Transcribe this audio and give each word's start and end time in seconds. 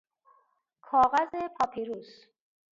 کاغذ 0.87 1.31
پاپیروس 1.55 2.09